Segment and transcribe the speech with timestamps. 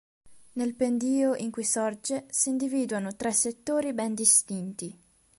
[0.53, 4.99] Nel pendio in cui sorge s'individuano tre settori ben distinti.